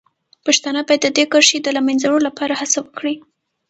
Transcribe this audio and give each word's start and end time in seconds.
پښتانه 0.45 0.81
باید 0.87 1.01
د 1.03 1.07
دې 1.17 1.25
کرښې 1.31 1.57
د 1.61 1.67
له 1.75 1.81
منځه 1.87 2.05
وړلو 2.07 2.25
لپاره 2.27 2.53
هڅه 2.61 2.77
وکړي. 2.81 3.15